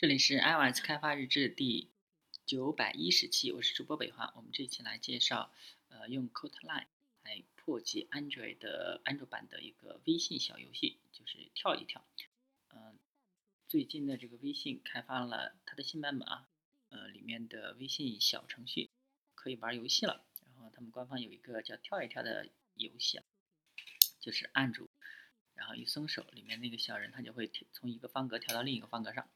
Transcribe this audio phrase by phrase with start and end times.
[0.00, 1.90] 这里是 iOS 开发日志第
[2.46, 4.32] 九百一十期，我是主播北华。
[4.34, 5.52] 我们这期来介绍，
[5.88, 6.86] 呃，用 Codeline
[7.22, 12.02] 来破解 Android 的安卓版的一个微信小游戏，就是跳一跳。
[12.70, 12.98] 嗯，
[13.68, 16.48] 最近的这个微信开发了它的新版本啊，
[16.88, 18.88] 呃，里面的微信小程序
[19.34, 20.24] 可以玩游戏了。
[20.42, 23.24] 然后他们官方有一个叫跳一跳的游戏啊，
[24.18, 24.88] 就是按住，
[25.52, 29.28] 然后一松手，里面那个小人他就会从一个方格跳到另一个方格上。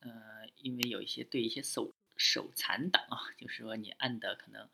[0.00, 4.68] 呃，因为有一些对一些手手残党啊，就是说你按的可能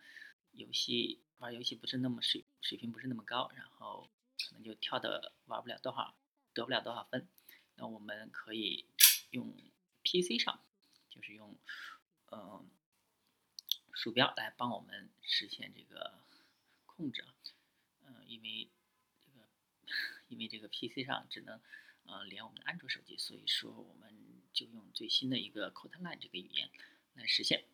[0.53, 4.09] 游戏玩游戏不是那么水水平不是那么高，然后
[4.39, 6.15] 可能就跳的玩不了多少，
[6.55, 7.29] 得不了多少分。
[7.75, 8.87] 那我们可以
[9.31, 9.53] 用
[10.03, 10.61] PC 上，
[11.11, 11.59] 就是用
[12.31, 12.71] 嗯
[13.93, 16.21] 鼠标来帮我们实现这个
[16.87, 17.35] 控制啊。
[18.07, 18.71] 嗯，因为
[19.25, 19.49] 这个
[20.29, 21.61] 因为这个 PC 上只能
[22.05, 24.26] 呃连我们的安卓手机，所以说我们。
[24.57, 26.71] 就用最新的一个 Kotlin 这个语言
[27.13, 27.67] 来实现。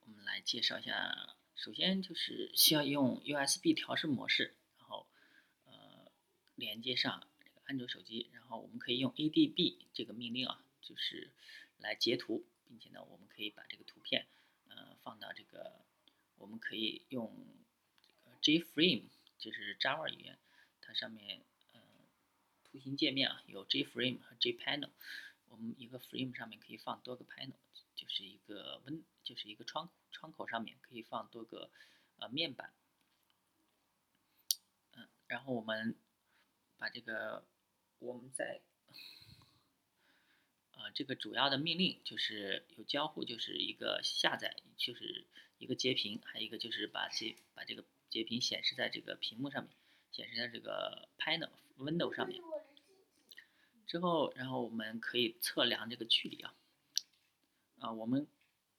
[0.00, 5.06] 我们来介绍一下，首先就是需要用 USB 调试模式，然后
[5.66, 6.10] 呃
[6.56, 11.30] 连接上这个安卓手机，然后我们可以用 ADB 这个命令啊，就是
[11.78, 14.26] 来截图，并且呢，我们可以把这个图片
[14.66, 15.84] 呃放到这个，
[16.38, 17.32] 我们可以用
[18.02, 19.04] 这个 JFrame，
[19.38, 20.36] 就是 Java 语言，
[20.80, 21.44] 它上面。
[22.74, 24.90] 图形界面啊，有 JFrame 和 JPanel。
[25.48, 27.52] 我们一个 frame 上面可以放多个 panel，
[27.94, 31.70] 就是一个温就是一个窗窗口上面可以放多个
[32.16, 32.72] 呃面板。
[34.94, 35.94] 嗯，然后我们
[36.78, 37.44] 把这个
[38.00, 38.60] 我们在
[40.72, 45.24] 呃这个主要的命令就是有交互，就是一个下载，就是
[45.58, 49.72] 一个截屏，还有一个就是把截把这个截屏显示在这个屏幕上面，
[50.10, 52.42] 显示在这个 panel window 上面。
[53.94, 56.52] 之后，然后我们可以测量这个距离啊，
[57.78, 58.26] 啊，我们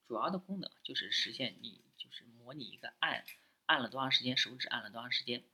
[0.09, 3.23] 主要的功能就是实现你就是模拟一个按
[3.65, 5.45] 按了多长时间，手指按了多长时间，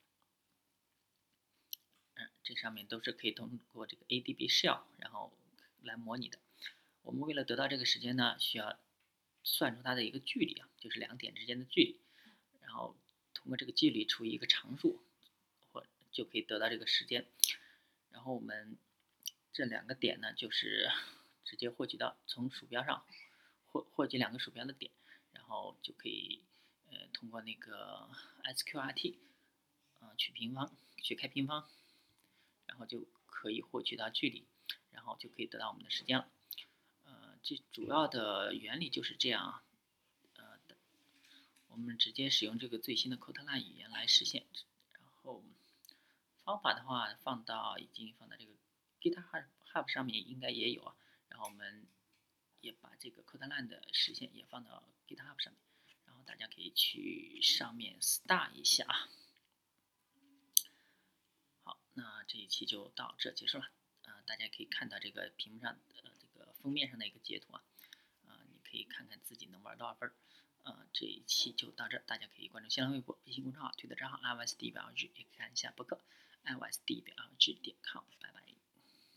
[2.16, 5.32] 嗯，这上面都是可以通过这个 ADB shell 然后
[5.84, 6.40] 来模拟的。
[7.04, 8.80] 我们为了得到这个时间呢，需要
[9.44, 12.00] 算出它的一个距离啊，就是两点之间的距离，
[12.62, 12.96] 然后
[13.36, 15.00] 通过这个距离除以一个常数，
[15.72, 17.28] 或就可以得到这个时间，
[18.10, 18.76] 然后我们。
[19.54, 20.90] 这两个点呢，就是
[21.44, 23.06] 直接获取到从鼠标上
[23.68, 24.92] 获获取两个鼠标的点，
[25.34, 26.42] 然后就可以
[26.90, 28.10] 呃通过那个
[28.46, 29.18] sqrt
[30.00, 31.68] 呃取平方取开平方，
[32.66, 34.46] 然后就可以获取到距离，
[34.92, 36.30] 然后就可以得到我们的时间了。
[37.04, 39.64] 呃，这主要的原理就是这样啊。
[40.36, 40.60] 呃，
[41.68, 44.46] 我们直接使用这个最新的 Kotlin 语言来实现。
[44.94, 45.44] 然后
[46.44, 48.52] 方法的话，放到已经放到这个。
[49.02, 50.96] GitHub 上面应该也有啊，
[51.28, 51.88] 然后我们
[52.60, 55.62] 也把这个 Kotlin 的实现也放到 GitHub 上面，
[56.06, 59.10] 然后大家可以去上面 Star 一下啊。
[61.64, 63.72] 好，那这一期就到这结束了。
[64.04, 67.64] 呃，大家可以看到这个屏幕上的这个封面上的一个截图啊，
[68.26, 70.16] 啊，你可以看看自己能玩多少分儿。
[70.64, 76.00] 呃，这一期就到这，大家可以关注新浪微博、微信公众号、推特账号 iOS 地表 G，，也可以看一下博客
[76.44, 78.51] iOS 地表 G 点 com，拜拜。